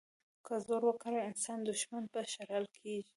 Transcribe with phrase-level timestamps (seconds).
[0.45, 3.09] که زور وکاروي، انساني دوښمن به شړل کېږي.